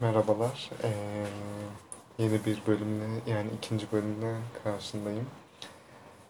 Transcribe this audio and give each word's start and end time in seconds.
Merhabalar. 0.00 0.70
Ee, 0.82 0.92
yeni 2.18 2.44
bir 2.44 2.62
bölümle 2.66 3.04
yani 3.26 3.48
ikinci 3.58 3.92
bölümle 3.92 4.36
karşındayım. 4.64 5.26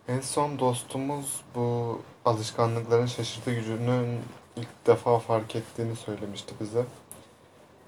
En 0.08 0.21
son 0.21 0.58
dostumuz 0.58 1.40
bu 1.54 1.98
alışkanlıkların 2.24 3.06
şaşırtı 3.06 3.54
gücünün 3.54 4.20
ilk 4.56 4.86
defa 4.86 5.18
fark 5.18 5.56
ettiğini 5.56 5.96
söylemişti 5.96 6.54
bize. 6.60 6.84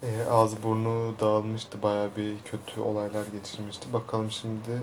Ee, 0.03 0.31
ağzı 0.31 0.63
burnu 0.63 1.15
dağılmıştı, 1.21 1.83
bayağı 1.83 2.11
bir 2.17 2.35
kötü 2.45 2.81
olaylar 2.81 3.27
geçirmişti. 3.27 3.93
Bakalım 3.93 4.31
şimdi 4.31 4.83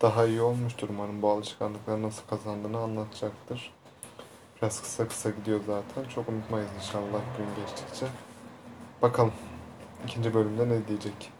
daha 0.00 0.26
iyi 0.26 0.42
olmuştur 0.42 0.88
umarım 0.88 1.22
bu 1.22 1.30
alışkanlıkları 1.30 2.02
nasıl 2.02 2.22
kazandığını 2.26 2.78
anlatacaktır. 2.78 3.72
Biraz 4.56 4.82
kısa 4.82 5.08
kısa 5.08 5.30
gidiyor 5.30 5.60
zaten. 5.66 6.10
Çok 6.10 6.28
unutmayız 6.28 6.70
inşallah 6.78 7.20
gün 7.38 7.64
geçtikçe. 7.64 8.06
Bakalım. 9.02 9.32
İkinci 10.04 10.34
bölümde 10.34 10.68
ne 10.68 10.88
diyecek? 10.88 11.32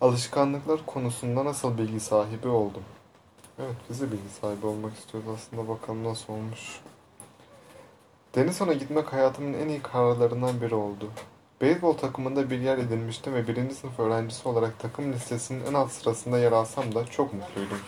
Alışkanlıklar 0.00 0.86
konusunda 0.86 1.44
nasıl 1.44 1.78
bilgi 1.78 2.00
sahibi 2.00 2.48
oldum? 2.48 2.82
Evet, 3.58 3.76
biz 3.90 4.02
bilgi 4.02 4.28
sahibi 4.40 4.66
olmak 4.66 4.98
istiyoruz 4.98 5.30
aslında. 5.34 5.68
Bakalım 5.68 6.04
nasıl 6.04 6.32
olmuş. 6.32 6.80
Denizon'a 8.34 8.72
gitmek 8.72 9.12
hayatımın 9.12 9.54
en 9.54 9.68
iyi 9.68 9.82
kararlarından 9.82 10.60
biri 10.60 10.74
oldu. 10.74 11.10
Beyzbol 11.60 11.92
takımında 11.92 12.50
bir 12.50 12.58
yer 12.58 12.78
edinmiştim 12.78 13.34
ve 13.34 13.48
birinci 13.48 13.74
sınıf 13.74 14.00
öğrencisi 14.00 14.48
olarak 14.48 14.78
takım 14.78 15.12
listesinin 15.12 15.64
en 15.64 15.74
alt 15.74 15.92
sırasında 15.92 16.38
yer 16.38 16.52
alsam 16.52 16.94
da 16.94 17.06
çok 17.06 17.34
mutluydum. 17.34 17.78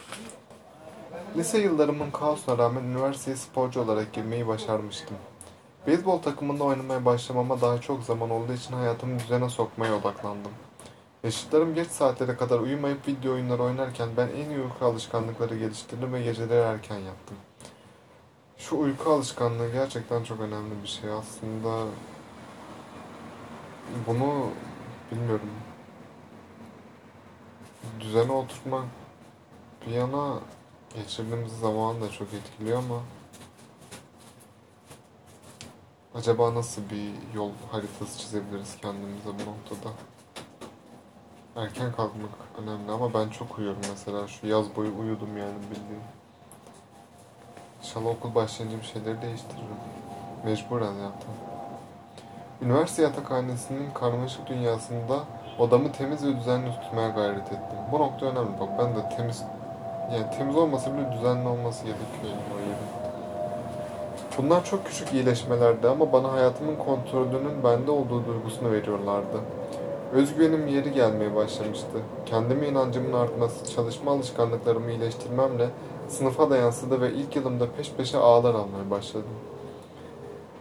Lise 1.37 1.59
yıllarımın 1.59 2.11
kaosuna 2.11 2.59
rağmen 2.59 2.85
üniversiteye 2.85 3.37
sporcu 3.37 3.81
olarak 3.81 4.13
girmeyi 4.13 4.47
başarmıştım. 4.47 5.17
Beyzbol 5.87 6.19
takımında 6.19 6.65
oynamaya 6.65 7.05
başlamama 7.05 7.61
daha 7.61 7.81
çok 7.81 8.03
zaman 8.03 8.31
olduğu 8.31 8.53
için 8.53 8.75
hayatımı 8.75 9.19
düzene 9.19 9.49
sokmaya 9.49 9.97
odaklandım. 9.97 10.53
Yaşıtlarım 11.25 11.75
geç 11.75 11.89
saatlere 11.89 12.37
kadar 12.37 12.59
uyumayıp 12.59 13.09
video 13.09 13.33
oyunları 13.33 13.63
oynarken 13.63 14.09
ben 14.17 14.29
en 14.29 14.51
iyi 14.51 14.61
uyku 14.61 14.85
alışkanlıkları 14.85 15.59
geliştirdim 15.59 16.13
ve 16.13 16.23
geceleri 16.23 16.61
erken 16.61 16.99
yattım. 16.99 17.37
Şu 18.59 18.79
uyku 18.79 19.11
alışkanlığı 19.11 19.73
gerçekten 19.73 20.25
çok 20.25 20.41
önemli 20.41 20.83
bir 20.83 20.89
şey. 20.89 21.11
Aslında 21.11 21.87
bunu 24.07 24.47
bilmiyorum. 25.13 25.51
Düzene 28.01 28.33
oturtmak 28.33 28.85
bir 29.87 29.93
yana 29.93 30.39
geçirdiğimiz 30.95 31.59
zaman 31.59 32.01
da 32.01 32.11
çok 32.11 32.29
etkiliyor 32.35 32.79
ama 32.79 33.01
Acaba 36.15 36.55
nasıl 36.55 36.83
bir 36.91 37.37
yol 37.37 37.51
haritası 37.73 38.19
çizebiliriz 38.19 38.77
kendimize 38.83 39.29
bu 39.29 39.51
noktada? 39.51 39.95
Erken 41.57 41.93
kalkmak 41.93 42.31
önemli 42.63 42.93
ama 42.93 43.15
ben 43.15 43.29
çok 43.29 43.59
uyuyorum 43.59 43.81
mesela. 43.91 44.29
Şu 44.29 44.47
yaz 44.47 44.77
boyu 44.77 44.99
uyudum 44.99 45.37
yani 45.37 45.59
bildiğin. 45.71 46.03
İnşallah 47.83 48.07
okul 48.07 48.35
başlayınca 48.35 48.79
bir 48.79 48.87
şeyleri 48.87 49.23
değiştiririm. 49.23 49.81
Mecburen 50.45 50.93
zaten. 50.93 51.35
Üniversite 52.63 53.03
yatakhanesinin 53.03 53.91
karmaşık 53.91 54.47
dünyasında 54.47 55.21
odamı 55.59 55.93
temiz 55.93 56.27
ve 56.27 56.37
düzenli 56.37 56.71
tutmaya 56.71 57.09
gayret 57.09 57.47
ettim. 57.47 57.79
Bu 57.93 57.99
nokta 57.99 58.27
önemli 58.27 58.61
bak 58.61 58.69
ben 58.79 58.97
de 58.97 59.17
temiz 59.17 59.43
yani 60.13 60.31
temiz 60.39 60.57
olmasa 60.57 60.95
bile 60.95 61.13
düzenli 61.13 61.49
olması 61.49 61.85
gerekiyor 61.85 62.25
yani 62.25 62.43
o 62.57 62.61
yerin. 62.61 63.00
Bunlar 64.39 64.65
çok 64.65 64.87
küçük 64.87 65.13
iyileşmelerdi 65.13 65.89
ama 65.89 66.13
bana 66.13 66.33
hayatımın 66.33 66.77
kontrolünün 66.77 67.65
bende 67.65 67.91
olduğu 67.91 68.27
duygusunu 68.27 68.73
veriyorlardı. 68.73 69.41
Özgüvenim 70.13 70.67
yeri 70.67 70.93
gelmeye 70.93 71.35
başlamıştı. 71.35 71.99
Kendime 72.27 72.69
inancımın 72.69 73.13
artması, 73.13 73.75
çalışma 73.75 74.13
alışkanlıklarımı 74.13 74.91
iyileştirmemle 74.91 75.69
sınıfa 76.09 76.51
da 76.51 76.57
yansıdı 76.57 77.01
ve 77.01 77.13
ilk 77.13 77.37
yılımda 77.37 77.67
peş 77.77 77.93
peşe 77.93 78.19
ağlar 78.19 78.55
almaya 78.55 78.91
başladım. 78.91 79.31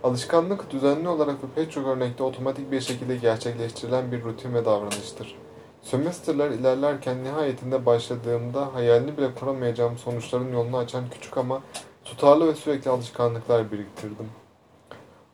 Alışkanlık 0.03 0.71
düzenli 0.71 1.07
olarak 1.07 1.35
ve 1.44 1.47
pek 1.55 1.71
çok 1.71 1.88
örnekte 1.88 2.23
otomatik 2.23 2.71
bir 2.71 2.81
şekilde 2.81 3.15
gerçekleştirilen 3.15 4.11
bir 4.11 4.23
rutin 4.23 4.53
ve 4.53 4.65
davranıştır. 4.65 5.35
Sömestrler 5.81 6.49
ilerlerken 6.49 7.23
nihayetinde 7.23 7.85
başladığımda 7.85 8.73
hayalini 8.73 9.17
bile 9.17 9.33
kuramayacağım 9.39 9.97
sonuçların 9.97 10.53
yolunu 10.53 10.77
açan 10.77 11.03
küçük 11.11 11.38
ama 11.38 11.61
Tutarlı 12.09 12.47
ve 12.47 12.55
sürekli 12.55 12.91
alışkanlıklar 12.91 13.71
biriktirdim. 13.71 14.29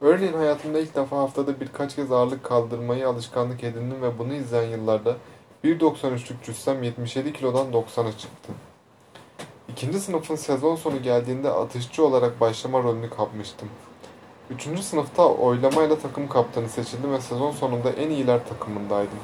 Örneğin 0.02 0.34
hayatımda 0.34 0.80
ilk 0.80 0.96
defa 0.96 1.18
haftada 1.18 1.60
birkaç 1.60 1.96
kez 1.96 2.12
ağırlık 2.12 2.44
kaldırmayı 2.44 3.08
alışkanlık 3.08 3.64
edindim 3.64 4.02
ve 4.02 4.20
bunu 4.20 4.34
izleyen 4.34 4.70
yıllarda 4.70 5.16
1.93'lük 5.64 6.44
cüssem 6.46 6.84
77 6.84 7.34
kilodan 7.34 7.68
90'a 7.68 8.12
çıktı. 8.12 8.54
İkinci 9.70 10.00
sınıfın 10.00 10.36
sezon 10.36 10.76
sonu 10.76 11.02
geldiğinde 11.02 11.50
atışçı 11.50 12.06
olarak 12.06 12.42
başlama 12.42 12.84
rolünü 12.84 13.10
kapmıştım. 13.10 13.70
Üçüncü 14.50 14.84
sınıfta 14.84 15.28
oylamayla 15.28 16.00
takım 16.00 16.28
kaptanı 16.28 16.70
seçildim 16.70 17.14
ve 17.14 17.22
sezon 17.22 17.52
sonunda 17.52 17.90
en 17.90 18.10
iyiler 18.10 18.48
takımındaydım. 18.50 19.20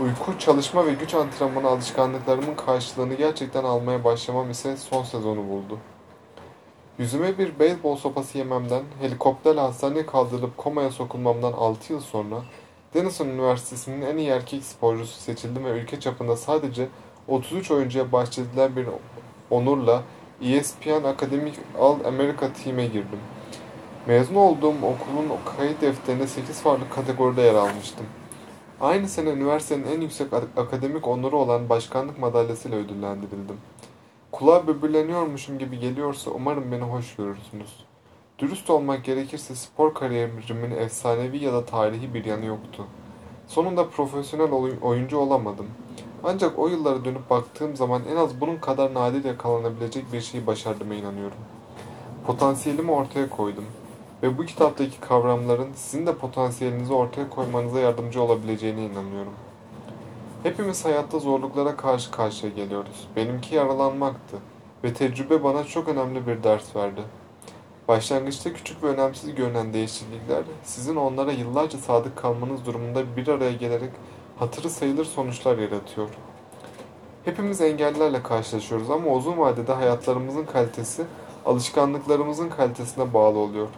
Uyku, 0.00 0.38
çalışma 0.38 0.86
ve 0.86 0.92
güç 0.92 1.14
antrenmanı 1.14 1.68
alışkanlıklarımın 1.68 2.54
karşılığını 2.54 3.14
gerçekten 3.14 3.64
almaya 3.64 4.04
başlamam 4.04 4.50
ise 4.50 4.76
son 4.76 5.02
sezonu 5.02 5.48
buldu. 5.48 5.78
Yüzüme 7.00 7.38
bir 7.38 7.58
beyzbol 7.58 7.96
sopası 7.96 8.38
yememden, 8.38 8.82
helikopterle 9.00 9.60
hastaneye 9.60 10.06
kaldırılıp 10.06 10.56
komaya 10.56 10.90
sokulmamdan 10.90 11.52
6 11.52 11.92
yıl 11.92 12.00
sonra 12.00 12.36
Denison 12.94 13.26
Üniversitesi'nin 13.26 14.02
en 14.02 14.16
iyi 14.16 14.28
erkek 14.28 14.64
sporcusu 14.64 15.20
seçildim 15.20 15.64
ve 15.64 15.70
ülke 15.70 16.00
çapında 16.00 16.36
sadece 16.36 16.88
33 17.28 17.70
oyuncuya 17.70 18.12
bahşedilen 18.12 18.76
bir 18.76 18.86
onurla 19.50 20.02
ESPN 20.42 21.04
Akademik 21.04 21.54
All 21.80 22.04
America 22.04 22.52
Team'e 22.52 22.86
girdim. 22.86 23.20
Mezun 24.06 24.34
olduğum 24.34 24.68
okulun 24.68 25.30
kayıt 25.56 25.80
defterinde 25.80 26.26
8 26.26 26.60
farklı 26.60 26.90
kategoride 26.90 27.42
yer 27.42 27.54
almıştım. 27.54 28.06
Aynı 28.80 29.08
sene 29.08 29.30
üniversitenin 29.30 29.86
en 29.96 30.00
yüksek 30.00 30.32
akademik 30.56 31.08
onuru 31.08 31.38
olan 31.38 31.68
başkanlık 31.68 32.18
madalyasıyla 32.18 32.78
ödüllendirildim. 32.78 33.56
Kulağa 34.32 34.66
böbürleniyormuşum 34.66 35.58
gibi 35.58 35.78
geliyorsa 35.78 36.30
umarım 36.30 36.72
beni 36.72 36.82
hoş 36.82 37.16
görürsünüz. 37.16 37.84
Dürüst 38.38 38.70
olmak 38.70 39.04
gerekirse 39.04 39.54
spor 39.54 39.94
kariyerimin 39.94 40.70
efsanevi 40.70 41.44
ya 41.44 41.52
da 41.52 41.64
tarihi 41.64 42.14
bir 42.14 42.24
yanı 42.24 42.44
yoktu. 42.44 42.86
Sonunda 43.48 43.88
profesyonel 43.88 44.78
oyuncu 44.82 45.18
olamadım. 45.18 45.66
Ancak 46.24 46.58
o 46.58 46.68
yıllara 46.68 47.04
dönüp 47.04 47.30
baktığım 47.30 47.76
zaman 47.76 48.02
en 48.12 48.16
az 48.16 48.40
bunun 48.40 48.56
kadar 48.56 48.94
nadir 48.94 49.24
yakalanabilecek 49.24 50.12
bir 50.12 50.20
şeyi 50.20 50.46
başardığıma 50.46 50.94
inanıyorum. 50.94 51.38
Potansiyelimi 52.26 52.90
ortaya 52.90 53.30
koydum. 53.30 53.64
Ve 54.22 54.38
bu 54.38 54.46
kitaptaki 54.46 55.00
kavramların 55.00 55.68
sizin 55.74 56.06
de 56.06 56.14
potansiyelinizi 56.14 56.92
ortaya 56.92 57.30
koymanıza 57.30 57.80
yardımcı 57.80 58.22
olabileceğine 58.22 58.84
inanıyorum.'' 58.84 59.49
Hepimiz 60.42 60.84
hayatta 60.84 61.18
zorluklara 61.18 61.76
karşı 61.76 62.10
karşıya 62.10 62.52
geliyoruz. 62.52 63.08
Benimki 63.16 63.54
yaralanmaktı 63.54 64.36
ve 64.84 64.94
tecrübe 64.94 65.44
bana 65.44 65.64
çok 65.64 65.88
önemli 65.88 66.26
bir 66.26 66.42
ders 66.42 66.76
verdi. 66.76 67.00
Başlangıçta 67.88 68.52
küçük 68.52 68.82
ve 68.82 68.86
önemsiz 68.86 69.34
görünen 69.34 69.72
değişiklikler 69.72 70.42
sizin 70.64 70.96
onlara 70.96 71.32
yıllarca 71.32 71.78
sadık 71.78 72.16
kalmanız 72.16 72.66
durumunda 72.66 73.16
bir 73.16 73.28
araya 73.28 73.52
gelerek 73.52 73.90
hatırı 74.38 74.70
sayılır 74.70 75.04
sonuçlar 75.04 75.58
yaratıyor. 75.58 76.08
Hepimiz 77.24 77.60
engellerle 77.60 78.22
karşılaşıyoruz 78.22 78.90
ama 78.90 79.12
uzun 79.12 79.38
vadede 79.38 79.72
hayatlarımızın 79.72 80.44
kalitesi 80.44 81.04
alışkanlıklarımızın 81.46 82.48
kalitesine 82.48 83.14
bağlı 83.14 83.38
oluyor. 83.38 83.68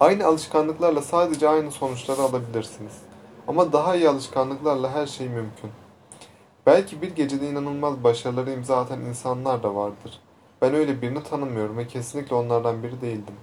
Aynı 0.00 0.26
alışkanlıklarla 0.26 1.02
sadece 1.02 1.48
aynı 1.48 1.70
sonuçları 1.70 2.22
alabilirsiniz. 2.22 3.09
Ama 3.50 3.72
daha 3.72 3.96
iyi 3.96 4.08
alışkanlıklarla 4.08 4.94
her 4.94 5.06
şey 5.06 5.28
mümkün. 5.28 5.70
Belki 6.66 7.02
bir 7.02 7.16
gecede 7.16 7.50
inanılmaz 7.50 8.04
başarıları 8.04 8.50
imza 8.50 8.76
atan 8.76 9.00
insanlar 9.00 9.62
da 9.62 9.74
vardır. 9.74 10.20
Ben 10.62 10.74
öyle 10.74 11.02
birini 11.02 11.22
tanımıyorum 11.22 11.78
ve 11.78 11.86
kesinlikle 11.86 12.34
onlardan 12.34 12.82
biri 12.82 13.00
değildim. 13.00 13.34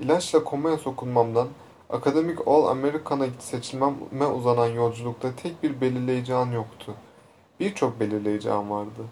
İlaçla 0.00 0.44
komaya 0.44 0.78
sokulmamdan, 0.78 1.48
akademik 1.90 2.38
All 2.46 2.66
American'a 2.66 3.26
seçilmeme 3.38 4.26
uzanan 4.34 4.68
yolculukta 4.68 5.28
tek 5.42 5.62
bir 5.62 5.80
belirleyici 5.80 6.34
an 6.34 6.50
yoktu. 6.50 6.94
Birçok 7.60 8.00
belirleyici 8.00 8.50
an 8.50 8.70
vardı. 8.70 9.02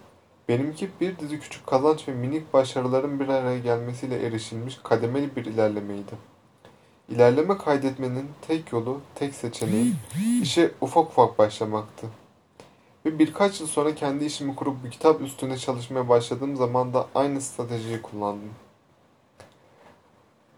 Benimki 0.48 0.90
bir 1.00 1.18
dizi 1.18 1.40
küçük 1.40 1.66
kazanç 1.66 2.08
ve 2.08 2.12
minik 2.12 2.52
başarıların 2.52 3.20
bir 3.20 3.28
araya 3.28 3.58
gelmesiyle 3.58 4.26
erişilmiş 4.26 4.80
kademeli 4.82 5.36
bir 5.36 5.44
ilerlemeydi. 5.44 6.31
İlerleme 7.08 7.58
kaydetmenin 7.58 8.30
tek 8.48 8.72
yolu, 8.72 9.00
tek 9.14 9.34
seçeneği 9.34 9.94
işe 10.42 10.70
ufak 10.80 11.10
ufak 11.10 11.38
başlamaktı. 11.38 12.06
Ve 13.06 13.18
birkaç 13.18 13.60
yıl 13.60 13.66
sonra 13.66 13.94
kendi 13.94 14.24
işimi 14.24 14.56
kurup 14.56 14.84
bir 14.84 14.90
kitap 14.90 15.20
üstünde 15.20 15.58
çalışmaya 15.58 16.08
başladığım 16.08 16.56
zaman 16.56 16.94
da 16.94 17.06
aynı 17.14 17.40
stratejiyi 17.40 18.02
kullandım. 18.02 18.50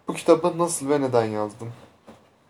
Bu 0.09 0.15
kitabı 0.15 0.59
nasıl 0.59 0.89
ve 0.89 1.01
neden 1.01 1.25
yazdım? 1.25 1.73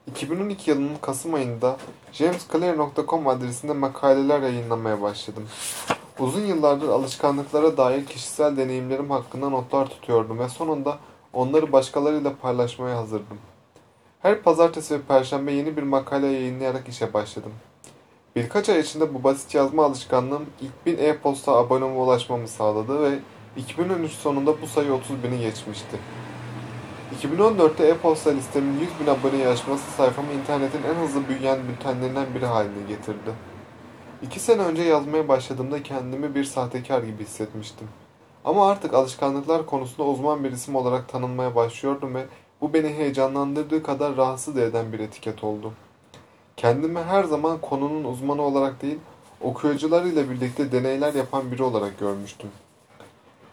2012 0.06 0.70
yılının 0.70 0.96
Kasım 1.02 1.34
ayında 1.34 1.76
jamesclear.com 2.12 3.28
adresinde 3.28 3.72
makaleler 3.72 4.40
yayınlamaya 4.40 5.02
başladım. 5.02 5.48
Uzun 6.18 6.46
yıllardır 6.46 6.88
alışkanlıklara 6.88 7.76
dair 7.76 8.06
kişisel 8.06 8.56
deneyimlerim 8.56 9.10
hakkında 9.10 9.48
notlar 9.48 9.90
tutuyordum 9.90 10.38
ve 10.38 10.48
sonunda 10.48 10.98
onları 11.32 11.72
başkalarıyla 11.72 12.36
paylaşmaya 12.36 12.96
hazırdım. 12.96 13.38
Her 14.24 14.42
pazartesi 14.42 14.94
ve 14.94 15.02
perşembe 15.02 15.52
yeni 15.52 15.76
bir 15.76 15.82
makale 15.82 16.26
yayınlayarak 16.26 16.88
işe 16.88 17.14
başladım. 17.14 17.52
Birkaç 18.36 18.68
ay 18.68 18.80
içinde 18.80 19.14
bu 19.14 19.24
basit 19.24 19.54
yazma 19.54 19.84
alışkanlığım 19.84 20.46
ilk 20.60 20.86
bin 20.86 20.98
e-posta 20.98 21.52
aboneme 21.52 21.94
ulaşmamı 21.96 22.48
sağladı 22.48 23.02
ve 23.02 23.18
2013 23.56 24.12
sonunda 24.12 24.62
bu 24.62 24.66
sayı 24.66 24.92
30 24.92 25.22
bini 25.22 25.40
geçmişti. 25.40 25.98
2014'te 27.22 27.86
e-posta 27.86 28.30
listemin 28.30 28.80
100 28.80 28.88
bin 29.00 29.06
aboneye 29.06 29.48
aşması 29.48 29.90
sayfamı 29.90 30.32
internetin 30.32 30.82
en 30.82 30.94
hızlı 30.94 31.28
büyüyen 31.28 31.58
bültenlerinden 31.68 32.26
biri 32.34 32.46
haline 32.46 32.88
getirdi. 32.88 33.30
İki 34.22 34.40
sene 34.40 34.62
önce 34.62 34.82
yazmaya 34.82 35.28
başladığımda 35.28 35.82
kendimi 35.82 36.34
bir 36.34 36.44
sahtekar 36.44 37.02
gibi 37.02 37.24
hissetmiştim. 37.24 37.88
Ama 38.44 38.70
artık 38.70 38.94
alışkanlıklar 38.94 39.66
konusunda 39.66 40.08
uzman 40.08 40.44
bir 40.44 40.52
isim 40.52 40.76
olarak 40.76 41.08
tanınmaya 41.08 41.54
başlıyordum 41.54 42.14
ve 42.14 42.26
bu 42.64 42.72
beni 42.72 42.88
heyecanlandırdığı 42.88 43.82
kadar 43.82 44.16
rahatsız 44.16 44.56
eden 44.56 44.92
bir 44.92 45.00
etiket 45.00 45.44
oldu. 45.44 45.72
Kendimi 46.56 46.98
her 46.98 47.24
zaman 47.24 47.60
konunun 47.60 48.04
uzmanı 48.04 48.42
olarak 48.42 48.82
değil, 48.82 48.98
okuyucularıyla 49.40 50.30
birlikte 50.30 50.72
deneyler 50.72 51.14
yapan 51.14 51.52
biri 51.52 51.62
olarak 51.62 51.98
görmüştüm. 51.98 52.50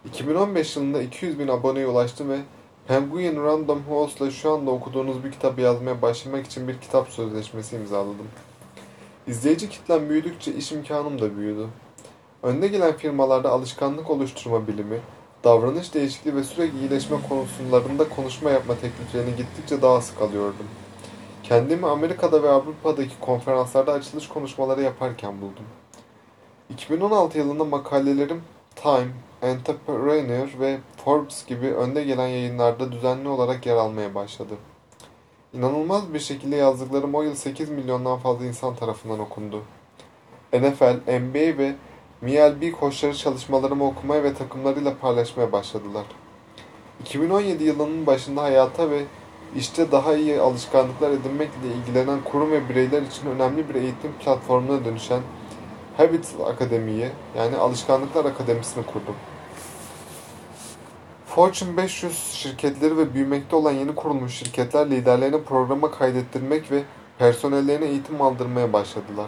2015 0.05 0.75
yılında 0.75 1.01
200 1.01 1.39
bin 1.39 1.47
aboneye 1.47 1.87
ulaştım 1.87 2.29
ve 2.29 2.37
Penguin 2.87 3.43
Random 3.43 3.81
House'la 3.89 4.31
şu 4.31 4.51
anda 4.51 4.71
okuduğunuz 4.71 5.23
bir 5.23 5.31
kitabı 5.31 5.61
yazmaya 5.61 6.01
başlamak 6.01 6.45
için 6.45 6.67
bir 6.67 6.77
kitap 6.77 7.09
sözleşmesi 7.09 7.75
imzaladım. 7.75 8.27
İzleyici 9.27 9.69
kitlem 9.69 10.09
büyüdükçe 10.09 10.53
iş 10.53 10.71
imkanım 10.71 11.21
da 11.21 11.37
büyüdü. 11.37 11.67
Önde 12.43 12.67
gelen 12.67 12.97
firmalarda 12.97 13.49
alışkanlık 13.49 14.09
oluşturma 14.09 14.67
bilimi, 14.67 14.99
davranış 15.43 15.93
değişikliği 15.93 16.35
ve 16.35 16.43
sürekli 16.43 16.79
iyileşme 16.79 17.17
konularında 17.29 18.09
konuşma 18.09 18.51
yapma 18.51 18.75
tekliflerini 18.75 19.35
gittikçe 19.35 19.81
daha 19.81 20.01
sık 20.01 20.21
alıyordum. 20.21 20.65
Kendimi 21.43 21.87
Amerika'da 21.87 22.43
ve 22.43 22.49
Avrupa'daki 22.49 23.19
konferanslarda 23.21 23.91
açılış 23.93 24.27
konuşmaları 24.27 24.81
yaparken 24.81 25.41
buldum. 25.41 25.65
2016 26.69 27.37
yılında 27.37 27.65
makalelerim 27.65 28.43
Time, 28.75 29.11
Entrepreneur 29.41 30.49
ve 30.59 30.79
Forbes 31.05 31.45
gibi 31.45 31.67
önde 31.67 32.03
gelen 32.03 32.27
yayınlarda 32.27 32.91
düzenli 32.91 33.27
olarak 33.27 33.65
yer 33.65 33.75
almaya 33.75 34.15
başladı. 34.15 34.53
İnanılmaz 35.53 36.13
bir 36.13 36.19
şekilde 36.19 36.55
yazdıklarım 36.55 37.15
o 37.15 37.21
yıl 37.21 37.35
8 37.35 37.69
milyondan 37.69 38.19
fazla 38.19 38.45
insan 38.45 38.75
tarafından 38.75 39.19
okundu. 39.19 39.63
NFL, 40.53 41.19
NBA 41.19 41.57
ve 41.57 41.75
MLB 42.21 42.71
koçları 42.71 43.13
çalışmalarımı 43.13 43.85
okumaya 43.85 44.23
ve 44.23 44.33
takımlarıyla 44.33 44.97
paylaşmaya 44.97 45.51
başladılar. 45.51 46.05
2017 47.01 47.63
yılının 47.63 48.05
başında 48.05 48.41
hayata 48.41 48.89
ve 48.89 49.03
işte 49.55 49.91
daha 49.91 50.15
iyi 50.15 50.39
alışkanlıklar 50.39 51.09
edinmekle 51.09 51.67
ilgilenen 51.77 52.19
kurum 52.23 52.51
ve 52.51 52.69
bireyler 52.69 53.01
için 53.01 53.27
önemli 53.27 53.69
bir 53.69 53.75
eğitim 53.75 54.11
platformuna 54.19 54.85
dönüşen 54.85 55.21
Habits 55.97 56.31
Akademi'yi 56.45 57.09
yani 57.37 57.57
Alışkanlıklar 57.57 58.25
Akademisi'ni 58.25 58.85
kurdum. 58.85 59.15
Fortune 61.25 61.77
500 61.77 62.31
şirketleri 62.33 62.97
ve 62.97 63.13
büyümekte 63.13 63.55
olan 63.55 63.71
yeni 63.71 63.95
kurulmuş 63.95 64.33
şirketler 64.33 64.89
liderlerini 64.89 65.43
programa 65.43 65.91
kaydettirmek 65.91 66.71
ve 66.71 66.83
personellerine 67.19 67.85
eğitim 67.85 68.21
aldırmaya 68.21 68.73
başladılar. 68.73 69.27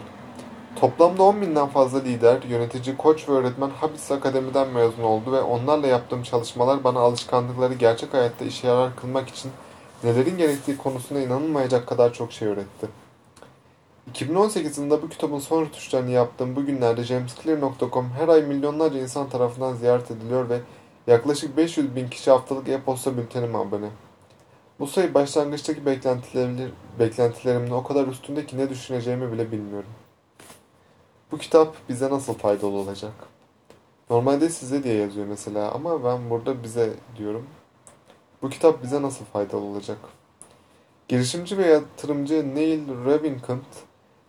Toplamda 0.80 1.22
10 1.22 1.40
binden 1.40 1.68
fazla 1.68 1.98
lider, 1.98 2.42
yönetici, 2.42 2.96
koç 2.96 3.28
ve 3.28 3.32
öğretmen 3.32 3.70
Habits 3.70 4.10
Akademi'den 4.10 4.68
mezun 4.68 5.02
oldu 5.02 5.32
ve 5.32 5.40
onlarla 5.40 5.86
yaptığım 5.86 6.22
çalışmalar 6.22 6.84
bana 6.84 7.00
alışkanlıkları 7.00 7.74
gerçek 7.74 8.14
hayatta 8.14 8.44
işe 8.44 8.66
yarar 8.66 8.96
kılmak 8.96 9.28
için 9.28 9.50
nelerin 10.04 10.38
gerektiği 10.38 10.76
konusunda 10.76 11.20
inanılmayacak 11.20 11.86
kadar 11.86 12.12
çok 12.12 12.32
şey 12.32 12.48
öğretti. 12.48 12.86
2018 14.10 14.78
yılında 14.78 15.02
bu 15.02 15.08
kitabın 15.08 15.38
son 15.38 15.62
rötuşlarını 15.62 16.10
yaptığım 16.10 16.56
bu 16.56 16.66
günlerde 16.66 17.04
jamesclear.com 17.04 18.10
her 18.18 18.28
ay 18.28 18.42
milyonlarca 18.42 19.00
insan 19.00 19.28
tarafından 19.28 19.74
ziyaret 19.74 20.10
ediliyor 20.10 20.48
ve 20.48 20.60
yaklaşık 21.06 21.56
500 21.56 21.96
bin 21.96 22.08
kişi 22.08 22.30
haftalık 22.30 22.68
e-posta 22.68 23.16
bültenime 23.16 23.58
abone. 23.58 23.88
Bu 24.80 24.86
sayı 24.86 25.14
başlangıçtaki 25.14 25.86
beklentilerimle 26.98 27.74
o 27.74 27.82
kadar 27.82 28.06
üstünde 28.06 28.46
ki 28.46 28.58
ne 28.58 28.70
düşüneceğimi 28.70 29.32
bile 29.32 29.52
bilmiyorum. 29.52 29.90
Bu 31.34 31.38
kitap 31.38 31.76
bize 31.88 32.10
nasıl 32.10 32.34
faydalı 32.34 32.76
olacak? 32.76 33.12
Normalde 34.10 34.48
size 34.48 34.84
diye 34.84 34.94
yazıyor 34.94 35.26
mesela 35.26 35.72
ama 35.72 36.04
ben 36.04 36.30
burada 36.30 36.62
bize 36.62 36.92
diyorum. 37.16 37.46
Bu 38.42 38.50
kitap 38.50 38.82
bize 38.82 39.02
nasıl 39.02 39.24
faydalı 39.24 39.60
olacak? 39.60 39.98
Girişimci 41.08 41.58
ve 41.58 41.66
yatırımcı 41.66 42.54
Neil 42.54 43.04
Ravikant 43.04 43.64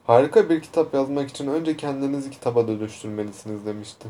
harika 0.07 0.49
bir 0.49 0.61
kitap 0.61 0.93
yazmak 0.93 1.29
için 1.29 1.47
önce 1.47 1.77
kendinizi 1.77 2.31
kitaba 2.31 2.67
dönüştürmelisiniz 2.67 3.65
demişti. 3.65 4.07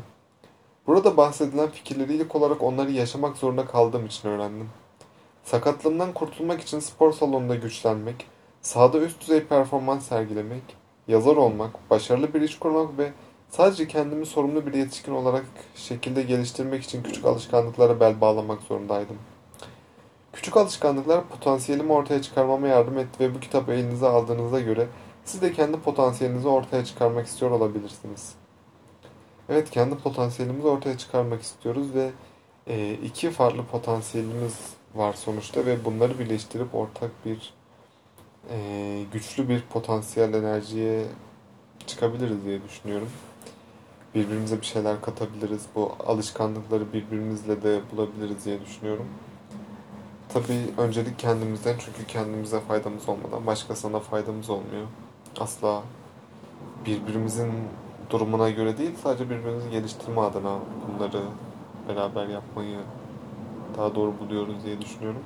Burada 0.86 1.16
bahsedilen 1.16 1.70
fikirleri 1.70 2.14
ilk 2.14 2.34
olarak 2.34 2.62
onları 2.62 2.90
yaşamak 2.90 3.36
zorunda 3.36 3.66
kaldığım 3.66 4.06
için 4.06 4.28
öğrendim. 4.28 4.68
Sakatlığımdan 5.44 6.12
kurtulmak 6.12 6.60
için 6.60 6.80
spor 6.80 7.12
salonunda 7.12 7.54
güçlenmek, 7.54 8.26
sahada 8.62 8.98
üst 8.98 9.20
düzey 9.20 9.44
performans 9.44 10.08
sergilemek, 10.08 10.85
yazar 11.08 11.36
olmak, 11.36 11.90
başarılı 11.90 12.34
bir 12.34 12.40
iş 12.40 12.58
kurmak 12.58 12.98
ve 12.98 13.12
sadece 13.48 13.88
kendimi 13.88 14.26
sorumlu 14.26 14.66
bir 14.66 14.74
yetişkin 14.74 15.12
olarak 15.12 15.44
şekilde 15.74 16.22
geliştirmek 16.22 16.82
için 16.84 17.02
küçük 17.02 17.24
alışkanlıklara 17.24 18.00
bel 18.00 18.20
bağlamak 18.20 18.62
zorundaydım. 18.62 19.16
Küçük 20.32 20.56
alışkanlıklar 20.56 21.28
potansiyelimi 21.28 21.92
ortaya 21.92 22.22
çıkarmama 22.22 22.68
yardım 22.68 22.98
etti 22.98 23.20
ve 23.20 23.34
bu 23.34 23.40
kitabı 23.40 23.72
elinize 23.72 24.06
aldığınıza 24.06 24.60
göre 24.60 24.86
siz 25.24 25.42
de 25.42 25.52
kendi 25.52 25.80
potansiyelinizi 25.80 26.48
ortaya 26.48 26.84
çıkarmak 26.84 27.26
istiyor 27.26 27.50
olabilirsiniz. 27.50 28.34
Evet 29.48 29.70
kendi 29.70 29.96
potansiyelimizi 29.96 30.68
ortaya 30.68 30.98
çıkarmak 30.98 31.42
istiyoruz 31.42 31.94
ve 31.94 32.10
e, 32.66 32.92
iki 32.92 33.30
farklı 33.30 33.64
potansiyelimiz 33.64 34.54
var 34.94 35.12
sonuçta 35.12 35.66
ve 35.66 35.84
bunları 35.84 36.18
birleştirip 36.18 36.74
ortak 36.74 37.10
bir 37.24 37.54
e, 38.50 39.04
güçlü 39.12 39.48
bir 39.48 39.60
potansiyel 39.60 40.34
enerjiye 40.34 41.06
çıkabiliriz 41.86 42.44
diye 42.44 42.62
düşünüyorum. 42.62 43.08
Birbirimize 44.14 44.60
bir 44.60 44.66
şeyler 44.66 45.00
katabiliriz. 45.00 45.66
Bu 45.74 45.92
alışkanlıkları 46.06 46.92
birbirimizle 46.92 47.62
de 47.62 47.80
bulabiliriz 47.92 48.44
diye 48.44 48.60
düşünüyorum. 48.60 49.06
Tabii 50.28 50.60
öncelik 50.78 51.18
kendimizden 51.18 51.76
çünkü 51.78 52.06
kendimize 52.06 52.60
faydamız 52.60 53.08
olmadan 53.08 53.46
başkasına 53.46 54.00
faydamız 54.00 54.50
olmuyor. 54.50 54.86
Asla 55.40 55.82
birbirimizin 56.86 57.52
durumuna 58.10 58.50
göre 58.50 58.78
değil 58.78 58.92
sadece 59.02 59.30
birbirimizi 59.30 59.70
geliştirme 59.70 60.20
adına 60.20 60.58
bunları 60.88 61.22
beraber 61.88 62.26
yapmayı 62.26 62.78
daha 63.78 63.94
doğru 63.94 64.18
buluyoruz 64.18 64.64
diye 64.64 64.80
düşünüyorum. 64.80 65.22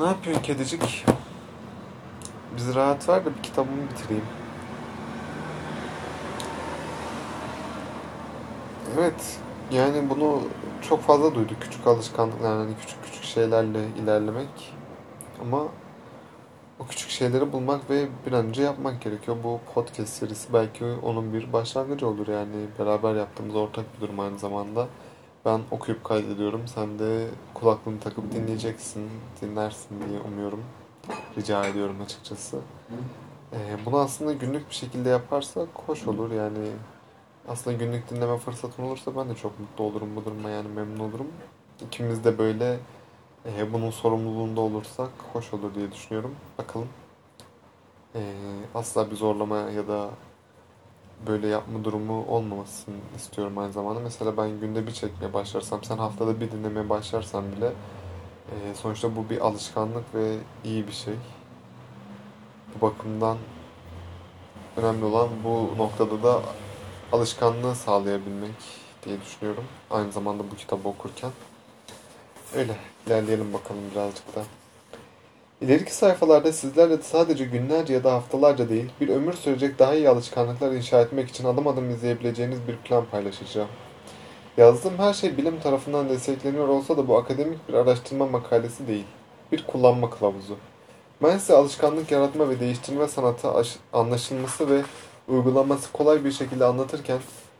Ne 0.00 0.06
yapıyorsun 0.06 0.42
kedicik? 0.42 1.04
Bizi 2.56 2.74
rahat 2.74 3.08
ver 3.08 3.24
de 3.24 3.36
bir 3.36 3.42
kitabımı 3.42 3.90
bitireyim. 3.90 4.24
Evet, 8.98 9.38
yani 9.72 10.10
bunu 10.10 10.42
çok 10.88 11.02
fazla 11.02 11.34
duyduk. 11.34 11.56
Küçük 11.60 11.86
alışkanlıklar, 11.86 12.58
yani 12.58 12.74
küçük 12.80 13.04
küçük 13.04 13.24
şeylerle 13.24 13.78
ilerlemek. 14.02 14.74
Ama 15.42 15.62
o 16.78 16.86
küçük 16.86 17.10
şeyleri 17.10 17.52
bulmak 17.52 17.90
ve 17.90 18.08
bir 18.26 18.32
an 18.32 18.46
önce 18.46 18.62
yapmak 18.62 19.02
gerekiyor. 19.02 19.36
Bu 19.44 19.60
podcast 19.74 20.12
serisi 20.12 20.52
belki 20.52 20.84
onun 21.02 21.32
bir 21.32 21.52
başlangıcı 21.52 22.06
olur 22.06 22.28
yani. 22.28 22.66
Beraber 22.78 23.14
yaptığımız 23.14 23.56
ortak 23.56 23.84
bir 23.96 24.00
durum 24.00 24.20
aynı 24.20 24.38
zamanda. 24.38 24.86
Ben 25.44 25.60
okuyup 25.70 26.04
kaydediyorum. 26.04 26.68
Sen 26.68 26.98
de 26.98 27.28
kulaklığını 27.54 28.00
takıp 28.00 28.32
dinleyeceksin, 28.32 29.10
dinlersin 29.42 30.08
diye 30.08 30.20
umuyorum. 30.20 30.64
Rica 31.38 31.66
ediyorum 31.66 31.96
açıkçası. 32.04 32.58
Ee, 33.52 33.76
bunu 33.86 33.96
aslında 33.98 34.32
günlük 34.32 34.70
bir 34.70 34.74
şekilde 34.74 35.08
yaparsak 35.08 35.68
hoş 35.86 36.06
olur 36.06 36.32
yani. 36.32 36.70
Aslında 37.48 37.76
günlük 37.76 38.10
dinleme 38.10 38.38
fırsatın 38.38 38.82
olursa 38.82 39.16
ben 39.16 39.28
de 39.28 39.34
çok 39.34 39.60
mutlu 39.60 39.84
olurum 39.84 40.16
bu 40.16 40.24
duruma 40.24 40.50
yani 40.50 40.68
memnun 40.68 40.98
olurum. 40.98 41.26
İkimiz 41.86 42.24
de 42.24 42.38
böyle 42.38 42.78
e, 43.46 43.72
bunun 43.72 43.90
sorumluluğunda 43.90 44.60
olursak 44.60 45.10
hoş 45.32 45.54
olur 45.54 45.74
diye 45.74 45.92
düşünüyorum. 45.92 46.34
Bakalım. 46.58 46.88
E, 48.14 48.20
asla 48.74 49.10
bir 49.10 49.16
zorlama 49.16 49.56
ya 49.56 49.88
da 49.88 50.10
böyle 51.26 51.48
yapma 51.48 51.84
durumu 51.84 52.24
olmamasını 52.26 52.94
istiyorum 53.16 53.58
aynı 53.58 53.72
zamanda. 53.72 54.00
Mesela 54.00 54.36
ben 54.36 54.60
günde 54.60 54.86
bir 54.86 54.92
çekmeye 54.92 55.32
başlarsam, 55.32 55.84
sen 55.84 55.96
haftada 55.98 56.40
bir 56.40 56.50
dinlemeye 56.50 56.88
başlarsan 56.88 57.52
bile 57.56 57.72
Ee, 58.50 58.74
sonuçta 58.74 59.16
bu 59.16 59.30
bir 59.30 59.40
alışkanlık 59.40 60.14
ve 60.14 60.36
iyi 60.64 60.86
bir 60.86 60.92
şey. 60.92 61.14
Bu 62.76 62.86
bakımdan 62.86 63.38
önemli 64.76 65.04
olan 65.04 65.28
bu 65.44 65.70
noktada 65.78 66.22
da 66.22 66.42
alışkanlığı 67.12 67.74
sağlayabilmek 67.74 68.54
diye 69.04 69.20
düşünüyorum. 69.20 69.64
Aynı 69.90 70.12
zamanda 70.12 70.50
bu 70.50 70.56
kitabı 70.56 70.88
okurken. 70.88 71.30
Öyle 72.54 72.76
ilerleyelim 73.06 73.52
bakalım 73.52 73.82
birazcık 73.90 74.36
da. 74.36 74.44
İleriki 75.64 75.94
sayfalarda 75.94 76.52
sizlerle 76.52 76.98
sadece 77.02 77.44
günlerce 77.44 77.94
ya 77.94 78.04
da 78.04 78.12
haftalarca 78.12 78.68
değil, 78.68 78.90
bir 79.00 79.08
ömür 79.08 79.32
sürecek 79.32 79.78
daha 79.78 79.94
iyi 79.94 80.08
alışkanlıklar 80.08 80.72
inşa 80.72 81.00
etmek 81.00 81.28
için 81.28 81.44
adım 81.44 81.66
adım 81.66 81.90
izleyebileceğiniz 81.90 82.58
bir 82.68 82.76
plan 82.76 83.04
paylaşacağım. 83.10 83.68
Yazdığım 84.56 84.98
her 84.98 85.12
şey 85.12 85.36
bilim 85.36 85.60
tarafından 85.60 86.08
destekleniyor 86.08 86.68
olsa 86.68 86.96
da 86.96 87.08
bu 87.08 87.16
akademik 87.16 87.68
bir 87.68 87.74
araştırma 87.74 88.26
makalesi 88.26 88.88
değil. 88.88 89.04
Bir 89.52 89.66
kullanma 89.66 90.10
kılavuzu. 90.10 90.56
Ben 91.22 91.38
size 91.38 91.54
alışkanlık 91.54 92.10
yaratma 92.10 92.48
ve 92.48 92.60
değiştirme 92.60 93.08
sanatı 93.08 93.48
anlaşılması 93.92 94.70
ve 94.70 94.82
uygulaması 95.28 95.92
kolay 95.92 96.24
bir 96.24 96.32
şekilde 96.32 96.64
anlatırken 96.64 97.18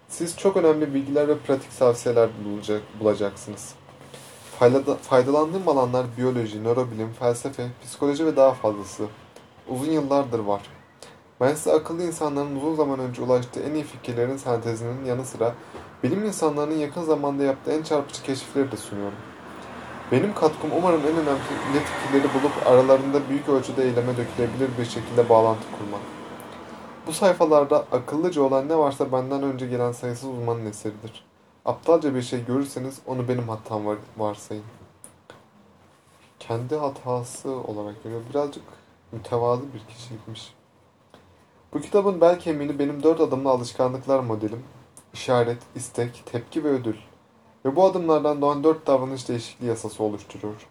siz 0.09 0.37
çok 0.37 0.57
önemli 0.57 0.95
bilgiler 0.95 1.29
ve 1.29 1.39
pratik 1.39 1.79
tavsiyeler 1.79 2.29
bulacak, 2.45 2.83
bulacaksınız. 3.01 3.75
Faydalandığım 5.03 5.69
alanlar 5.69 6.07
biyoloji, 6.19 6.65
nörobilim, 6.65 7.13
felsefe, 7.19 7.67
psikoloji 7.83 8.27
ve 8.27 8.37
daha 8.37 8.53
fazlası. 8.53 9.05
Uzun 9.69 9.93
yıllardır 9.93 10.39
var. 10.39 10.63
Ben 11.41 11.55
size 11.55 11.73
akıllı 11.73 12.03
insanların 12.03 12.57
uzun 12.57 12.75
zaman 12.75 12.99
önce 12.99 13.23
ulaştığı 13.23 13.61
en 13.61 13.75
iyi 13.75 13.85
fikirlerin 13.85 14.37
sentezinin 14.37 15.05
yanı 15.05 15.25
sıra 15.25 15.55
bilim 16.03 16.25
insanlarının 16.25 16.75
yakın 16.75 17.03
zamanda 17.03 17.43
yaptığı 17.43 17.73
en 17.73 17.83
çarpıcı 17.83 18.23
keşifleri 18.23 18.73
de 18.73 18.77
sunuyorum. 18.77 19.19
Benim 20.13 20.35
katkım 20.35 20.71
umarım 20.79 21.01
en 21.01 21.17
önemli 21.17 21.41
fikirleri 21.85 22.35
bulup 22.35 22.67
aralarında 22.67 23.29
büyük 23.29 23.49
ölçüde 23.49 23.85
eyleme 23.85 24.17
dökülebilir 24.17 24.79
bir 24.79 24.85
şekilde 24.85 25.29
bağlantı 25.29 25.65
kurmak. 25.79 26.01
Bu 27.07 27.13
sayfalarda 27.13 27.85
akıllıca 27.93 28.43
olan 28.43 28.69
ne 28.69 28.79
varsa 28.79 29.13
benden 29.13 29.43
önce 29.43 29.67
gelen 29.67 29.93
sayısız 29.93 30.29
uzmanın 30.29 30.67
eseridir. 30.67 31.25
Aptalca 31.65 32.15
bir 32.15 32.23
şey 32.23 32.45
görürseniz 32.45 33.01
onu 33.07 33.29
benim 33.29 33.49
hatam 33.49 33.87
var, 33.87 33.99
varsayın. 34.17 34.65
Kendi 36.39 36.77
hatası 36.77 37.51
olarak 37.51 38.05
görüyor. 38.05 38.21
Birazcık 38.31 38.63
mütevazı 39.13 39.63
bir 39.63 39.95
kişiymiş. 39.95 40.55
Bu 41.73 41.81
kitabın 41.81 42.21
bel 42.21 42.41
kemiğini 42.41 42.79
benim 42.79 43.03
dört 43.03 43.21
adımlı 43.21 43.51
alışkanlıklar 43.51 44.21
modelim, 44.21 44.65
işaret, 45.15 45.59
istek, 45.75 46.23
tepki 46.27 46.65
ve 46.65 46.69
ödül 46.69 46.97
ve 47.65 47.77
bu 47.77 47.85
adımlardan 47.85 48.43
doğan 48.43 48.65
dört 48.65 48.87
davranış 48.87 49.29
değişikliği 49.29 49.67
yasası 49.67 50.03
oluşturuyor. 50.03 50.69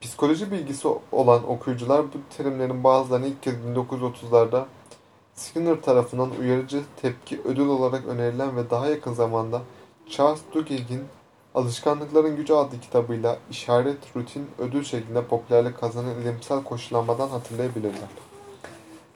Psikoloji 0.00 0.52
bilgisi 0.52 0.88
olan 1.12 1.50
okuyucular 1.50 2.02
bu 2.02 2.36
terimlerin 2.36 2.84
bazılarını 2.84 3.26
ilk 3.26 3.42
kez 3.42 3.54
1930'larda 3.54 4.64
Skinner 5.34 5.82
tarafından 5.82 6.30
uyarıcı 6.40 6.82
tepki 7.02 7.40
ödül 7.44 7.66
olarak 7.66 8.06
önerilen 8.06 8.56
ve 8.56 8.70
daha 8.70 8.86
yakın 8.86 9.12
zamanda 9.12 9.62
Charles 10.10 10.40
Duhigg'in 10.54 11.04
Alışkanlıkların 11.54 12.36
Gücü 12.36 12.52
adlı 12.52 12.80
kitabıyla 12.80 13.38
işaret, 13.50 14.16
rutin, 14.16 14.46
ödül 14.58 14.84
şeklinde 14.84 15.24
popülerlik 15.24 15.80
kazanan 15.80 16.20
ilimsel 16.20 16.62
koşullanmadan 16.62 17.28
hatırlayabilirler. 17.28 18.08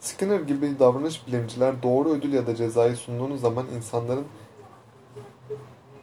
Skinner 0.00 0.40
gibi 0.40 0.78
davranış 0.78 1.26
bilimciler 1.26 1.82
doğru 1.82 2.08
ödül 2.08 2.32
ya 2.32 2.46
da 2.46 2.56
cezayı 2.56 2.96
sunduğunuz 2.96 3.40
zaman 3.40 3.66
insanların 3.76 4.24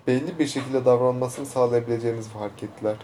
belli 0.07 0.39
bir 0.39 0.48
şekilde 0.48 0.86
davranmasını 0.86 1.45
sağlayabileceğinizi 1.45 2.29
fark 2.29 2.63
ettiler. 2.63 2.95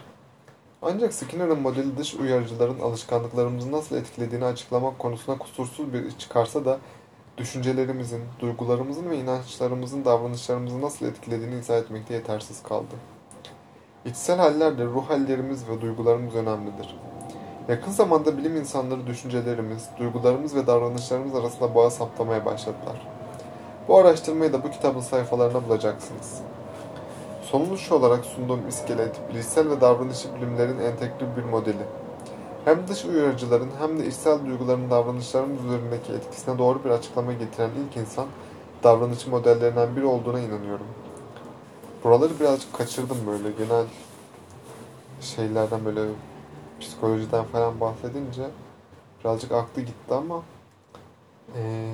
Ancak 0.82 1.14
Skinner'ın 1.14 1.60
modeli 1.60 1.98
dış 1.98 2.14
uyarıcıların 2.14 2.80
alışkanlıklarımızı 2.80 3.72
nasıl 3.72 3.96
etkilediğini 3.96 4.44
açıklamak 4.44 4.98
konusunda 4.98 5.38
kusursuz 5.38 5.92
bir 5.92 6.04
iş 6.04 6.18
çıkarsa 6.18 6.64
da 6.64 6.78
düşüncelerimizin, 7.38 8.22
duygularımızın 8.40 9.10
ve 9.10 9.18
inançlarımızın 9.18 10.04
davranışlarımızı 10.04 10.80
nasıl 10.80 11.06
etkilediğini 11.06 11.58
izah 11.60 11.76
etmekte 11.76 12.14
yetersiz 12.14 12.62
kaldı. 12.62 12.94
İçsel 14.04 14.38
hallerde 14.38 14.84
ruh 14.84 15.10
hallerimiz 15.10 15.68
ve 15.68 15.80
duygularımız 15.80 16.34
önemlidir. 16.34 16.96
Yakın 17.68 17.90
zamanda 17.90 18.38
bilim 18.38 18.56
insanları 18.56 19.06
düşüncelerimiz, 19.06 19.88
duygularımız 19.98 20.54
ve 20.54 20.66
davranışlarımız 20.66 21.34
arasında 21.34 21.74
bağ 21.74 21.90
saptamaya 21.90 22.44
başladılar. 22.44 23.08
Bu 23.88 23.98
araştırmayı 23.98 24.52
da 24.52 24.64
bu 24.64 24.70
kitabın 24.70 25.00
sayfalarına 25.00 25.68
bulacaksınız. 25.68 26.40
Sonuç 27.42 27.92
olarak 27.92 28.24
sunduğum 28.24 28.68
iskelet, 28.68 29.30
bilişsel 29.30 29.70
ve 29.70 29.80
davranışçı 29.80 30.34
bilimlerin 30.34 30.78
entegre 30.78 31.36
bir 31.36 31.44
modeli. 31.44 31.82
Hem 32.64 32.88
dış 32.88 33.04
uyarıcıların 33.04 33.70
hem 33.78 33.98
de 33.98 34.06
içsel 34.06 34.46
duyguların 34.46 34.90
davranışlarımız 34.90 35.64
üzerindeki 35.64 36.12
etkisine 36.12 36.58
doğru 36.58 36.84
bir 36.84 36.90
açıklama 36.90 37.32
getiren 37.32 37.70
ilk 37.70 37.96
insan, 37.96 38.26
davranışçı 38.82 39.30
modellerinden 39.30 39.96
biri 39.96 40.04
olduğuna 40.04 40.40
inanıyorum. 40.40 40.86
Buraları 42.04 42.40
birazcık 42.40 42.74
kaçırdım 42.74 43.16
böyle 43.26 43.50
genel 43.50 43.86
şeylerden 45.20 45.84
böyle 45.84 46.00
psikolojiden 46.80 47.44
falan 47.44 47.80
bahsedince 47.80 48.42
birazcık 49.20 49.52
aklı 49.52 49.82
gitti 49.82 50.14
ama 50.14 50.42
e, 51.56 51.92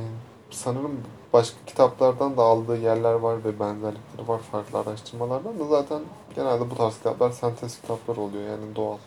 sanırım 0.50 1.00
başka 1.32 1.56
kitaplardan 1.66 2.36
da 2.36 2.42
aldığı 2.42 2.76
yerler 2.76 3.12
var 3.12 3.44
ve 3.44 3.60
benzerlikleri 3.60 4.28
var 4.28 4.38
farklı 4.38 4.78
araştırmalardan 4.78 5.58
da 5.58 5.64
zaten 5.64 6.02
genelde 6.34 6.70
bu 6.70 6.76
tarz 6.76 6.94
kitaplar 6.94 7.30
sentez 7.30 7.80
kitaplar 7.80 8.16
oluyor 8.16 8.44
yani 8.50 8.76
doğal. 8.76 8.98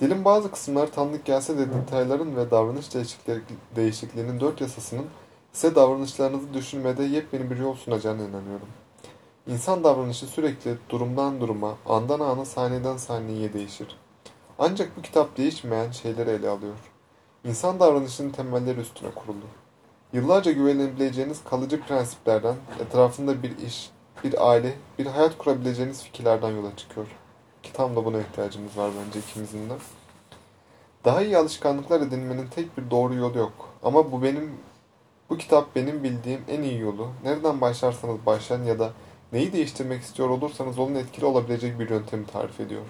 Dilin 0.00 0.24
bazı 0.24 0.50
kısımları 0.50 0.90
tanıdık 0.90 1.24
gelse 1.24 1.58
de 1.58 1.72
detayların 1.72 2.36
ve 2.36 2.50
davranış 2.50 2.86
değişikliğinin 3.76 4.40
dört 4.40 4.60
yasasının 4.60 5.06
size 5.52 5.74
davranışlarınızı 5.74 6.54
düşünmede 6.54 7.04
yepyeni 7.04 7.50
bir 7.50 7.56
yol 7.56 7.74
sunacağına 7.74 8.22
inanıyorum. 8.22 8.68
İnsan 9.46 9.84
davranışı 9.84 10.26
sürekli 10.26 10.78
durumdan 10.88 11.40
duruma, 11.40 11.76
andan 11.86 12.20
ana, 12.20 12.44
sahneden 12.44 12.96
sahneye 12.96 13.52
değişir. 13.52 13.96
Ancak 14.58 14.96
bu 14.96 15.02
kitap 15.02 15.36
değişmeyen 15.36 15.90
şeyleri 15.90 16.30
ele 16.30 16.48
alıyor. 16.48 16.76
İnsan 17.44 17.80
davranışının 17.80 18.30
temelleri 18.30 18.80
üstüne 18.80 19.10
kuruldu. 19.10 19.46
Yıllarca 20.12 20.52
güvenebileceğiniz 20.52 21.44
kalıcı 21.44 21.80
prensiplerden, 21.80 22.56
etrafında 22.80 23.42
bir 23.42 23.58
iş, 23.58 23.90
bir 24.24 24.50
aile, 24.50 24.74
bir 24.98 25.06
hayat 25.06 25.38
kurabileceğiniz 25.38 26.02
fikirlerden 26.02 26.50
yola 26.50 26.76
çıkıyor. 26.76 27.06
Tam 27.72 27.96
da 27.96 28.04
buna 28.04 28.20
ihtiyacımız 28.20 28.76
var 28.76 28.90
bence 29.06 29.18
ikimizin 29.18 29.70
de. 29.70 29.74
Daha 31.04 31.22
iyi 31.22 31.38
alışkanlıklar 31.38 32.00
edinmenin 32.00 32.46
tek 32.46 32.78
bir 32.78 32.90
doğru 32.90 33.14
yolu 33.14 33.38
yok. 33.38 33.52
Ama 33.82 34.12
bu 34.12 34.22
benim 34.22 34.50
bu 35.30 35.38
kitap 35.38 35.76
benim 35.76 36.04
bildiğim 36.04 36.40
en 36.48 36.62
iyi 36.62 36.80
yolu. 36.80 37.08
Nereden 37.24 37.60
başlarsanız 37.60 38.26
başlayın 38.26 38.64
ya 38.64 38.78
da 38.78 38.90
neyi 39.32 39.52
değiştirmek 39.52 40.02
istiyor 40.02 40.28
olursanız 40.28 40.78
olun 40.78 40.94
etkili 40.94 41.26
olabilecek 41.26 41.78
bir 41.78 41.90
yöntemi 41.90 42.26
tarif 42.26 42.60
ediyor. 42.60 42.82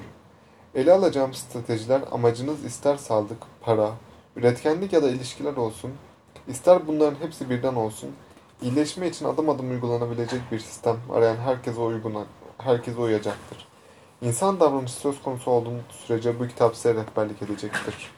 Ele 0.74 0.92
alacağım 0.92 1.34
stratejiler 1.34 2.02
amacınız 2.12 2.64
ister 2.64 2.96
sağlık, 2.96 3.42
para, 3.60 3.90
üretkenlik 4.36 4.92
ya 4.92 5.02
da 5.02 5.10
ilişkiler 5.10 5.56
olsun, 5.56 5.90
ister 6.48 6.86
bunların 6.86 7.20
hepsi 7.20 7.50
birden 7.50 7.74
olsun, 7.74 8.10
iyileşme 8.62 9.08
için 9.08 9.24
adım 9.24 9.48
adım 9.48 9.70
uygulanabilecek 9.70 10.40
bir 10.52 10.58
sistem 10.58 10.96
arayan 11.12 11.36
herkese 11.36 11.80
uyguna, 11.80 12.24
herkese 12.58 13.00
uyacaktır. 13.00 13.69
İnsan 14.22 14.60
davranışı 14.60 14.94
söz 14.94 15.22
konusu 15.22 15.50
olduğu 15.50 15.72
sürece 15.90 16.40
bu 16.40 16.48
kitap 16.48 16.76
size 16.76 16.94
rehberlik 16.94 17.42
edecektir. 17.42 18.10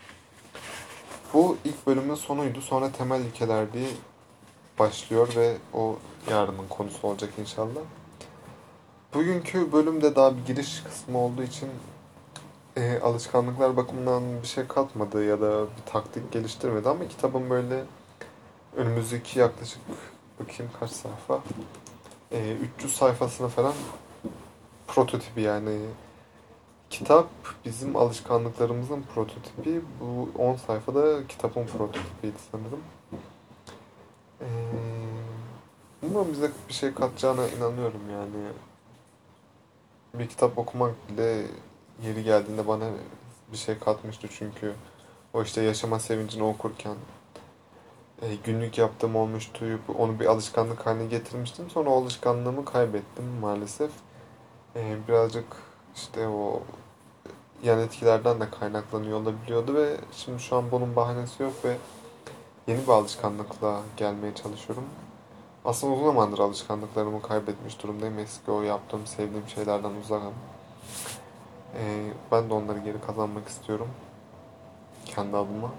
Bu 1.35 1.57
ilk 1.65 1.87
bölümün 1.87 2.15
sonuydu. 2.15 2.61
Sonra 2.61 2.93
temel 2.93 3.21
ilkeler 3.21 3.73
diye 3.73 3.89
başlıyor 4.79 5.29
ve 5.37 5.57
o 5.75 5.97
yarının 6.31 6.69
konusu 6.69 7.09
olacak 7.09 7.31
inşallah. 7.39 7.81
Bugünkü 9.15 9.73
bölümde 9.73 10.17
daha 10.17 10.37
bir 10.37 10.47
giriş 10.47 10.81
kısmı 10.81 11.19
olduğu 11.19 11.43
için 11.43 11.69
e, 12.77 12.99
alışkanlıklar 12.99 13.77
bakımından 13.77 14.23
bir 14.43 14.49
şey 14.49 14.67
katmadı 14.67 15.25
ya 15.25 15.41
da 15.41 15.63
bir 15.63 15.93
taktik 15.93 16.33
geliştirmedi 16.33 16.89
ama 16.89 17.09
kitabın 17.09 17.51
böyle 17.51 17.85
önümüzdeki 18.77 19.39
yaklaşık 19.39 19.81
bakayım 20.41 20.73
kaç 20.81 20.91
sayfa 20.91 21.41
e, 22.33 22.57
300 22.77 22.97
sayfasını 22.97 23.49
falan 23.49 23.75
prototipi 24.87 25.41
yani 25.41 25.79
kitap 26.91 27.29
bizim 27.65 27.97
alışkanlıklarımızın 27.97 29.05
prototipi. 29.15 29.81
Bu 30.01 30.29
10 30.39 30.57
sayfada 30.57 31.27
kitabın 31.27 31.67
prototipiydi 31.67 32.39
sanırım. 32.53 32.81
Ee, 34.41 34.47
umarım 36.03 36.33
bize 36.33 36.51
bir 36.69 36.75
şey 36.75 36.95
katacağına 36.95 37.49
inanıyorum 37.49 38.11
yani. 38.13 38.53
Bir 40.15 40.29
kitap 40.29 40.59
okumak 40.59 40.95
bile 41.09 41.47
yeri 42.03 42.25
geldiğinde 42.25 42.69
bana 42.69 42.91
bir 43.53 43.57
şey 43.57 43.79
katmıştı 43.79 44.29
çünkü 44.31 44.75
o 45.35 45.43
işte 45.43 45.63
yaşama 45.63 45.99
sevincini 45.99 46.43
okurken 46.43 46.97
e, 48.23 48.35
günlük 48.45 48.79
yaptığım 48.79 49.17
olmuştu. 49.17 49.65
Onu 49.99 50.21
bir 50.21 50.27
alışkanlık 50.27 50.87
haline 50.87 51.07
getirmiştim. 51.07 51.71
Sonra 51.71 51.91
o 51.91 52.03
alışkanlığımı 52.03 52.65
kaybettim 52.65 53.25
maalesef. 53.41 53.91
E, 54.77 55.09
birazcık 55.09 55.45
işte 55.95 56.29
o 56.29 56.63
yan 57.63 57.79
etkilerden 57.79 58.41
de 58.41 58.51
kaynaklanıyor 58.51 59.21
olabiliyordu 59.21 59.75
ve 59.75 59.97
şimdi 60.13 60.43
şu 60.43 60.57
an 60.57 60.71
bunun 60.71 60.97
bahanesi 60.97 61.43
yok 61.43 61.53
ve 61.65 61.77
yeni 62.67 62.83
bir 62.83 62.89
alışkanlıkla 62.89 63.81
gelmeye 63.97 64.35
çalışıyorum. 64.35 64.85
Aslında 65.65 65.93
uzun 65.95 66.05
zamandır 66.05 66.39
alışkanlıklarımı 66.39 67.23
kaybetmiş 67.23 67.83
durumdayım. 67.83 68.19
Eski 68.19 68.51
o 68.51 68.63
yaptığım, 68.63 69.07
sevdiğim 69.07 69.49
şeylerden 69.49 69.91
uzakım. 70.05 70.35
Ee, 71.77 72.13
ben 72.33 72.51
de 72.51 72.55
onları 72.55 72.79
geri 72.79 73.01
kazanmak 73.01 73.49
istiyorum. 73.49 73.89
Kendi 75.05 75.37
adıma. 75.37 75.71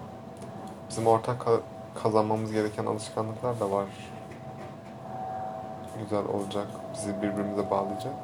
Bizim 0.90 1.06
ortak 1.06 1.42
ka- 1.42 1.60
kazanmamız 2.02 2.52
gereken 2.52 2.86
alışkanlıklar 2.86 3.60
da 3.60 3.70
var. 3.70 3.86
Güzel 6.02 6.24
olacak. 6.24 6.66
Bizi 6.94 7.22
birbirimize 7.22 7.70
bağlayacak. 7.70 8.14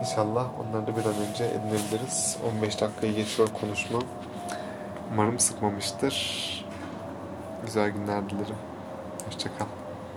İnşallah 0.00 0.46
onları 0.60 0.86
da 0.86 0.96
bir 0.96 1.04
an 1.04 1.14
önce 1.30 1.44
edinebiliriz. 1.44 2.36
15 2.56 2.80
dakikayı 2.80 3.14
geçiyor 3.14 3.48
konuşma. 3.60 3.98
Umarım 5.12 5.38
sıkmamıştır. 5.38 6.14
Güzel 7.66 7.90
günler 7.90 8.30
dilerim. 8.30 8.56
Hoşçakal. 9.26 9.66